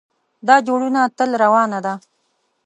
دا 0.47 0.55
جوړونه 0.67 1.01
تل 1.17 1.29
روانه 1.43 1.79
ده. 1.85 1.93